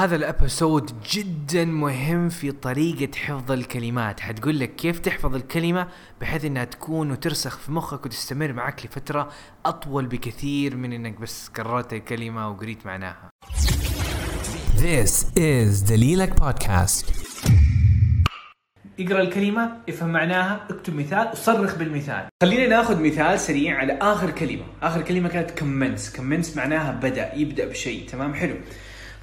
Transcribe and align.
هذا 0.00 0.16
الأبيسود 0.16 0.90
جدا 1.10 1.64
مهم 1.64 2.28
في 2.28 2.52
طريقة 2.52 3.18
حفظ 3.18 3.52
الكلمات. 3.52 4.20
حتقول 4.20 4.58
لك 4.58 4.76
كيف 4.76 4.98
تحفظ 4.98 5.34
الكلمة 5.34 5.88
بحيث 6.20 6.44
إنها 6.44 6.64
تكون 6.64 7.10
وترسخ 7.10 7.58
في 7.58 7.72
مخك 7.72 8.06
وتستمر 8.06 8.52
معك 8.52 8.86
لفترة 8.86 9.28
أطول 9.66 10.06
بكثير 10.06 10.76
من 10.76 10.92
إنك 10.92 11.20
بس 11.20 11.48
كررت 11.48 11.92
الكلمة 11.92 12.48
وقريت 12.48 12.86
معناها. 12.86 13.30
This 14.76 15.24
is 15.38 15.88
دليلك 15.88 16.40
بودكاست 16.40 17.06
اقرأ 19.00 19.20
الكلمة 19.20 19.72
افهم 19.88 20.12
معناها 20.12 20.66
اكتب 20.70 20.94
مثال 20.94 21.30
وصرخ 21.32 21.78
بالمثال. 21.78 22.28
خلينا 22.42 22.66
ناخذ 22.68 23.02
مثال 23.02 23.40
سريع 23.40 23.78
على 23.78 23.92
آخر 23.92 24.30
كلمة. 24.30 24.64
آخر 24.82 25.02
كلمة 25.02 25.28
كانت 25.28 25.50
كمنس 25.50 26.12
كمنس 26.12 26.56
معناها 26.56 26.92
بدأ 26.92 27.34
يبدأ 27.34 27.68
بشيء. 27.68 28.08
تمام؟ 28.08 28.34
حلو. 28.34 28.54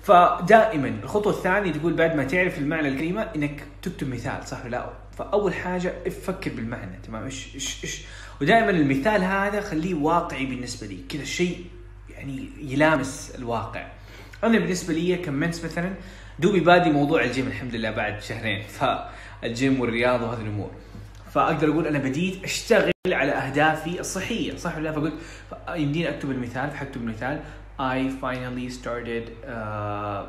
فدائما 0.08 0.88
الخطوة 1.04 1.34
الثانية 1.34 1.72
تقول 1.72 1.94
بعد 1.94 2.16
ما 2.16 2.24
تعرف 2.24 2.58
المعنى 2.58 2.88
الكلمة 2.88 3.22
إنك 3.36 3.64
تكتب 3.82 4.10
مثال 4.10 4.48
صح 4.48 4.66
ولا 4.66 4.72
لا؟ 4.72 4.90
فأول 5.18 5.54
حاجة 5.54 5.94
فكر 6.24 6.52
بالمعنى 6.52 7.00
تمام؟ 7.08 7.24
إيش 7.24 7.56
إيش 7.56 7.84
إيش؟ 7.84 8.02
ودائما 8.42 8.70
المثال 8.70 9.24
هذا 9.24 9.62
خليه 9.62 9.94
واقعي 9.94 10.46
بالنسبة 10.46 10.88
لي 10.88 10.98
كذا 11.10 11.24
شيء 11.24 11.66
يعني 12.10 12.50
يلامس 12.62 13.34
الواقع. 13.38 13.88
أنا 14.44 14.60
بالنسبة 14.60 14.94
لي 14.94 15.16
كمنس 15.16 15.66
مثلا 15.66 15.94
دوبي 16.40 16.60
بادي 16.60 16.90
موضوع 16.90 17.24
الجيم 17.24 17.48
الحمد 17.48 17.76
لله 17.76 17.92
بعد 17.92 18.22
شهرين. 18.22 18.64
فالجيم 18.80 19.80
والرياض 19.80 20.22
وهذه 20.22 20.42
الأمور. 20.42 20.72
فأقدر 21.34 21.72
أقول 21.72 21.88
أنا 21.88 22.00
بديت 22.00 22.44
أشتغل 22.44 22.92
على 23.12 23.32
أهدافي 23.32 24.00
الصحية 24.00 24.56
صح 24.56 24.78
ولا 24.78 24.84
لا؟ 24.84 24.92
فقلت 24.92 25.14
يمديني 25.76 26.10
أكتب 26.10 26.32
المثال 26.32 26.72
فحكتب 26.72 27.02
المثال. 27.02 27.42
I 27.80 28.10
finally 28.10 28.70
started 28.70 29.38
uh, 29.46 30.26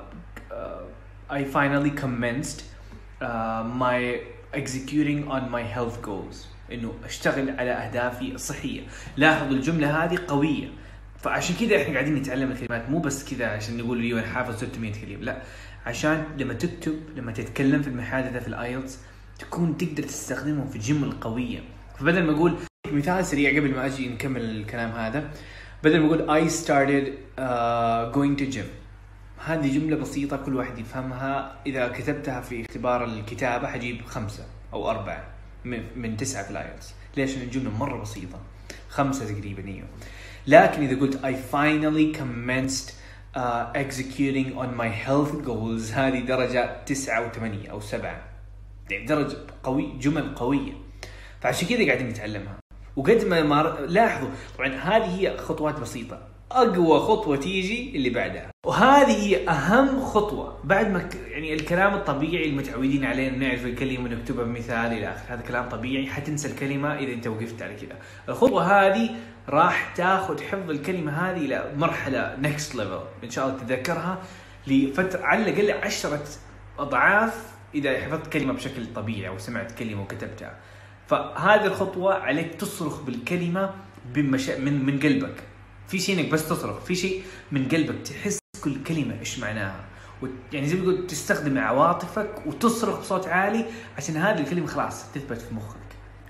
uh, 0.52 0.82
I 1.30 1.44
finally 1.44 1.90
commenced 1.90 2.64
uh, 3.22 3.64
my 3.64 4.20
executing 4.52 5.28
on 5.28 5.50
my 5.50 5.62
health 5.62 6.02
goals. 6.02 6.46
إنه 6.72 6.94
أشتغل 7.04 7.50
على 7.60 7.70
أهدافي 7.70 8.34
الصحية. 8.34 8.80
لاحظوا 9.16 9.52
الجمله 9.52 10.04
هذه 10.04 10.18
قوية. 10.28 10.68
فعشان 11.18 11.56
كذا 11.56 11.82
إحنا 11.82 11.94
قاعدين 11.94 12.14
نتعلم 12.14 12.50
الكلمات. 12.50 12.90
مو 12.90 12.98
بس 12.98 13.34
كذا 13.34 13.46
عشان 13.46 13.76
نقول 13.76 14.12
أنا 14.12 14.22
حافظ 14.22 14.56
600 14.56 14.92
كلمة. 14.92 15.24
لا 15.24 15.42
عشان 15.86 16.24
لما 16.38 16.54
تكتب 16.54 17.00
لما 17.16 17.32
تتكلم 17.32 17.82
في 17.82 17.88
المحادثة 17.88 18.40
في 18.40 18.48
الايلتس 18.48 18.98
تكون 19.38 19.76
تقدر 19.76 20.02
تستخدمهم 20.02 20.68
في 20.68 20.78
جمل 20.78 21.12
قوية. 21.12 21.60
فبدل 21.98 22.22
ما 22.22 22.32
أقول 22.32 22.54
مثال 22.92 23.24
سريع 23.24 23.50
قبل 23.50 23.74
ما 23.74 23.86
أجي 23.86 24.08
نكمل 24.08 24.40
الكلام 24.42 24.90
هذا 24.90 25.30
بدل 25.84 26.00
ما 26.00 26.06
أقول 26.06 26.26
I 26.26 26.50
started 26.50 27.06
uh, 27.38 28.12
going 28.12 28.36
to 28.36 28.56
gym. 28.56 28.66
هذه 29.46 29.78
جملة 29.78 29.96
بسيطة 29.96 30.36
كل 30.36 30.56
واحد 30.56 30.78
يفهمها. 30.78 31.56
إذا 31.66 31.88
كتبتها 31.88 32.40
في 32.40 32.60
اختبار 32.60 33.04
الكتابة 33.04 33.68
حجيب 33.68 34.04
خمسة 34.04 34.46
أو 34.72 34.90
أربعة 34.90 35.24
من, 35.64 36.16
تسعة 36.16 36.50
الآيلتس 36.50 36.94
ليش؟ 37.16 37.36
لأن 37.36 37.42
الجملة 37.42 37.70
مرة 37.70 38.00
بسيطة. 38.00 38.40
خمسة 38.88 39.34
تقريبا 39.34 39.68
أيوه. 39.68 39.86
لكن 40.46 40.82
إذا 40.82 41.00
قلت 41.00 41.16
I 41.24 41.32
finally 41.52 42.18
commenced 42.20 42.92
uh, 43.36 43.72
executing 43.74 44.58
on 44.58 44.74
my 44.76 44.88
health 45.06 45.44
goals 45.46 45.92
هذه 45.92 46.20
درجة 46.20 46.84
تسعة 46.86 47.26
وثمانية 47.26 47.70
أو 47.70 47.80
سبعة. 47.80 48.22
يعني 48.90 49.06
درجة 49.06 49.36
قوي 49.62 49.98
جمل 49.98 50.34
قوية. 50.34 50.72
فعشان 51.40 51.68
كذا 51.68 51.86
قاعدين 51.86 52.08
نتعلمها. 52.08 52.58
وقد 52.98 53.24
ما 53.24 53.42
مار... 53.42 53.80
لاحظوا 53.80 54.28
طبعا 54.58 54.68
هذه 54.68 55.20
هي 55.20 55.36
خطوات 55.36 55.80
بسيطة. 55.80 56.18
أقوى 56.50 57.00
خطوة 57.00 57.36
تيجي 57.36 57.96
اللي 57.96 58.10
بعدها. 58.10 58.50
وهذه 58.66 59.26
هي 59.26 59.48
أهم 59.48 60.00
خطوة. 60.00 60.60
بعد 60.64 60.90
ما 60.90 60.98
ك... 60.98 61.14
يعني 61.14 61.54
الكلام 61.54 61.94
الطبيعي 61.94 62.48
المتعودين 62.48 63.04
عليه 63.04 63.30
نعرف 63.30 63.64
الكلمة 63.64 64.04
ونكتبها 64.04 64.44
بمثال 64.44 64.92
إلى 64.92 65.08
اخره 65.08 65.34
هذا 65.34 65.40
كلام 65.40 65.68
طبيعي 65.68 66.06
حتنسى 66.06 66.48
الكلمة 66.48 66.98
إذا 66.98 67.12
أنت 67.12 67.26
وقفت 67.26 67.62
على 67.62 67.74
كذا. 67.74 67.96
الخطوة 68.28 68.62
هذه 68.62 69.10
راح 69.48 69.94
تاخذ 69.96 70.42
حفظ 70.42 70.70
الكلمة 70.70 71.12
هذه 71.12 71.36
إلى 71.36 71.72
مرحلة 71.76 72.36
next 72.40 72.74
level 72.74 73.00
إن 73.24 73.30
شاء 73.30 73.46
الله 73.46 73.58
تتذكرها 73.58 74.18
لفترة 74.66 75.22
على 75.22 75.50
الأقل 75.50 75.84
عشرة 75.84 76.24
أضعاف 76.78 77.46
إذا 77.74 78.00
حفظت 78.00 78.32
كلمة 78.32 78.52
بشكل 78.52 78.86
طبيعي 78.94 79.28
أو 79.28 79.38
سمعت 79.38 79.72
كلمة 79.72 80.02
وكتبتها. 80.02 80.56
فهذه 81.08 81.66
الخطوة 81.66 82.14
عليك 82.14 82.54
تصرخ 82.54 83.00
بالكلمة 83.02 83.70
بمش... 84.14 84.48
من 84.48 84.86
من 84.86 85.00
قلبك. 85.00 85.34
في 85.88 85.98
شيء 85.98 86.20
إنك 86.20 86.30
بس 86.32 86.48
تصرخ 86.48 86.80
في 86.84 86.94
شيء 86.94 87.22
من 87.52 87.68
قلبك 87.68 88.06
تحس 88.06 88.38
كل 88.64 88.82
كلمة 88.82 89.18
إيش 89.20 89.38
معناها؟ 89.38 89.84
يعني 90.52 90.66
زي 90.66 90.76
ما 90.76 90.82
تقول 90.82 91.06
تستخدم 91.06 91.58
عواطفك 91.58 92.46
وتصرخ 92.46 93.00
بصوت 93.00 93.26
عالي 93.26 93.64
عشان 93.96 94.16
هذه 94.16 94.40
الكلمة 94.40 94.66
خلاص 94.66 95.12
تثبت 95.12 95.40
في 95.40 95.54
مخك. 95.54 95.76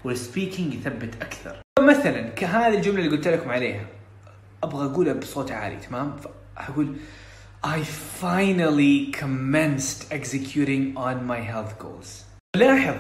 والسبيكينج 0.05 0.75
يثبت 0.75 1.23
أكثر. 1.23 1.57
مثلا 1.81 2.29
كهذه 2.29 2.75
الجملة 2.75 3.05
اللي 3.05 3.17
قلت 3.17 3.29
لكم 3.29 3.51
عليها 3.51 3.87
أبغى 4.63 4.87
أقولها 4.87 5.13
بصوت 5.13 5.51
عالي 5.53 5.77
تمام؟ 5.77 6.17
فأقول 6.57 6.97
I 7.67 7.83
finally 8.23 9.11
commenced 9.21 10.13
executing 10.13 10.97
on 10.97 11.27
my 11.27 11.41
health 11.41 11.79
goals. 11.85 12.09
لاحظ 12.57 12.97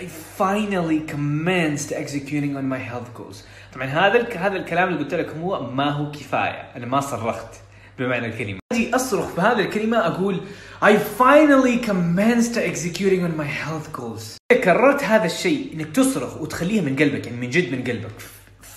I 0.00 0.06
finally 0.06 1.00
commenced 1.00 1.90
executing 1.92 2.56
on 2.56 2.68
my 2.68 2.78
health 2.78 3.12
goals. 3.18 3.36
طبعا 3.74 3.86
هذا 3.86 4.28
هذا 4.36 4.56
الكلام 4.56 4.88
اللي 4.88 4.98
قلت 4.98 5.14
لكم 5.14 5.40
هو 5.40 5.70
ما 5.70 5.90
هو 5.90 6.10
كفاية، 6.10 6.76
أنا 6.76 6.86
ما 6.86 7.00
صرخت 7.00 7.54
بمعنى 7.98 8.26
الكلمة. 8.26 8.58
أجي 8.72 8.94
أصرخ 8.94 9.36
بهذه 9.36 9.60
الكلمة 9.60 9.98
أقول 10.06 10.40
I 10.82 10.92
finally 11.18 11.86
commenced 11.86 12.56
executing 12.56 13.22
on 13.24 13.36
my 13.40 13.48
health 13.66 14.00
goals. 14.00 14.38
كررت 14.64 15.02
هذا 15.02 15.26
الشيء 15.26 15.72
إنك 15.74 15.96
تصرخ 15.96 16.36
وتخليها 16.36 16.82
من 16.82 16.96
قلبك 16.96 17.26
يعني 17.26 17.38
من 17.40 17.50
جد 17.50 17.72
من 17.72 17.84
قلبك. 17.84 18.20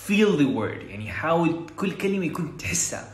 Feel 0.08 0.40
the 0.40 0.58
word 0.58 0.90
يعني 0.90 1.12
حاول 1.12 1.66
كل 1.78 1.92
كلمة 1.92 2.26
يكون 2.26 2.58
تحسها. 2.58 3.08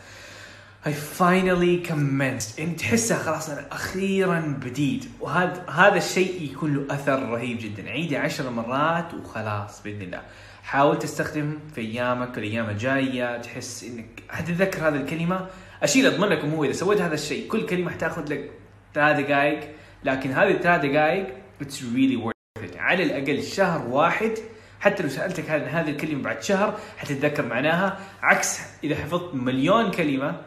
I 0.87 0.93
finally 0.93 1.89
commenced. 1.89 2.59
يعني 2.59 2.75
تحسها 2.77 3.17
خلاص 3.17 3.49
أنا 3.49 3.65
أخيرا 3.71 4.39
بديت 4.39 5.05
وهذا 5.19 5.65
هذا 5.69 5.97
الشيء 5.97 6.51
يكون 6.51 6.75
له 6.75 6.95
أثر 6.95 7.29
رهيب 7.29 7.57
جدا. 7.57 7.89
عيده 7.89 8.19
عشر 8.19 8.49
مرات 8.49 9.13
وخلاص 9.13 9.83
بإذن 9.83 10.01
الله. 10.01 10.21
حاول 10.63 10.99
تستخدم 10.99 11.59
في 11.75 11.81
أيامك 11.81 12.37
الأيام 12.37 12.69
الجاية. 12.69 13.41
تحس 13.41 13.83
إنك 13.83 14.23
حتتذكر 14.29 14.87
هذه 14.87 14.95
الكلمة. 14.95 15.47
أشيل 15.83 16.05
أضمن 16.05 16.27
لكم 16.27 16.53
هو 16.53 16.63
إذا 16.63 16.73
سويت 16.73 17.01
هذا 17.01 17.13
الشيء 17.13 17.47
كل 17.47 17.65
كلمة 17.65 17.91
حتاخذ 17.91 18.33
لك 18.33 18.51
ثلاث 18.93 19.19
دقائق. 19.19 19.59
لكن 20.03 20.31
هذه 20.31 20.51
الثلاث 20.51 20.81
دقائق 20.81 21.27
it's 21.63 21.81
really 21.81 22.17
worth 22.25 22.63
it. 22.63 22.77
على 22.77 23.03
الأقل 23.03 23.43
شهر 23.43 23.87
واحد. 23.87 24.31
حتى 24.79 25.03
لو 25.03 25.09
سألتك 25.09 25.49
هذه 25.49 25.89
الكلمة 25.89 26.23
بعد 26.23 26.43
شهر 26.43 26.79
حتتذكر 26.97 27.45
معناها. 27.45 27.99
عكس 28.21 28.59
إذا 28.83 28.95
حفظت 28.95 29.35
مليون 29.35 29.91
كلمة 29.91 30.41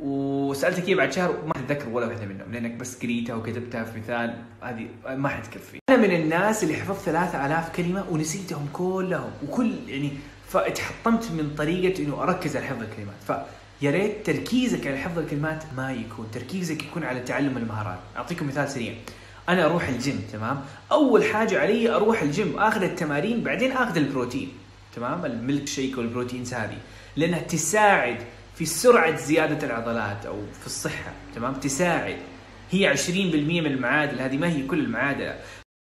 وسألتك 0.00 0.88
اياه 0.88 0.96
بعد 0.96 1.12
شهر 1.12 1.36
ما 1.46 1.52
تتذكر 1.52 1.88
ولا 1.88 2.06
واحدة 2.06 2.26
منهم 2.26 2.52
لأنك 2.52 2.70
بس 2.70 3.02
قريتها 3.02 3.34
وكتبتها 3.34 3.84
في 3.84 4.00
مثال 4.00 4.34
هذه 4.62 4.86
ما 5.16 5.28
حتكفي. 5.28 5.78
أنا 5.90 5.98
من 5.98 6.14
الناس 6.14 6.62
اللي 6.64 6.74
حفظت 6.74 7.04
3000 7.04 7.76
كلمة 7.76 8.04
ونسيتهم 8.10 8.68
كلهم 8.72 9.30
وكل 9.48 9.72
يعني 9.88 10.12
فاتحطمت 10.48 11.30
من 11.30 11.54
طريقة 11.58 12.02
إنه 12.02 12.22
أركز 12.22 12.56
على 12.56 12.66
حفظ 12.66 12.82
الكلمات. 12.82 13.14
فيا 13.26 13.90
ريت 13.90 14.26
تركيزك 14.26 14.86
على 14.86 14.98
حفظ 14.98 15.18
الكلمات 15.18 15.64
ما 15.76 15.92
يكون 15.92 16.26
تركيزك 16.32 16.82
يكون 16.82 17.04
على 17.04 17.20
تعلم 17.20 17.56
المهارات. 17.56 17.98
أعطيكم 18.16 18.46
مثال 18.46 18.68
سريع. 18.68 18.94
أنا 19.48 19.64
أروح 19.64 19.88
الجيم 19.88 20.20
تمام؟ 20.32 20.60
أول 20.92 21.24
حاجة 21.24 21.60
علي 21.60 21.90
أروح 21.90 22.22
الجيم 22.22 22.58
آخذ 22.58 22.82
التمارين 22.82 23.42
بعدين 23.42 23.72
آخذ 23.72 23.96
البروتين 23.96 24.52
تمام؟ 24.96 25.24
الميلك 25.24 25.68
شيك 25.68 25.98
وال 25.98 26.09
proteins 26.09 26.54
هذه 26.54 26.76
لأنها 27.16 27.40
تساعد 27.40 28.16
في 28.54 28.66
سرعة 28.66 29.16
زيادة 29.16 29.66
العضلات 29.66 30.26
أو 30.26 30.36
في 30.60 30.66
الصحة 30.66 31.12
تمام؟ 31.34 31.54
تساعد. 31.54 32.16
هي 32.70 32.96
20% 32.96 33.10
من 33.60 33.66
المعادلة 33.66 34.20
هذه 34.20 34.36
ما 34.36 34.48
هي 34.48 34.66
كل 34.66 34.78
المعادلة. 34.78 35.38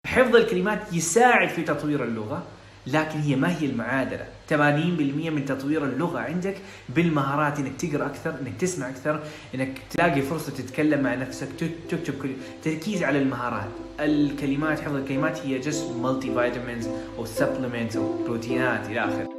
حفظ 0.07 0.35
الكلمات 0.35 0.93
يساعد 0.93 1.49
في 1.49 1.61
تطوير 1.61 2.03
اللغة 2.03 2.43
لكن 2.87 3.19
هي 3.19 3.35
ما 3.35 3.57
هي 3.59 3.65
المعادلة. 3.65 4.25
80% 4.49 5.29
من 5.29 5.45
تطوير 5.45 5.83
اللغة 5.83 6.19
عندك 6.19 6.55
بالمهارات 6.89 7.59
إنك 7.59 7.81
تقرأ 7.81 8.05
أكثر 8.05 8.35
إنك 8.41 8.55
تسمع 8.59 8.89
أكثر 8.89 9.23
إنك 9.55 9.79
تلاقي 9.89 10.21
فرصة 10.21 10.51
تتكلم 10.51 11.03
مع 11.03 11.15
نفسك 11.15 11.47
تكتب 11.89 12.21
كل 12.21 12.29
تركيز 12.63 13.03
على 13.03 13.19
المهارات. 13.19 13.69
الكلمات 13.99 14.79
حفظ 14.79 14.95
الكلمات 14.95 15.39
هي 15.39 15.59
just 15.59 15.91
multivitamins 15.91 16.87
أو 17.17 17.25
supplements 17.25 17.95
أو 17.97 18.23
بروتينات 18.23 18.87
إلى 18.87 18.99
آخره. 18.99 19.38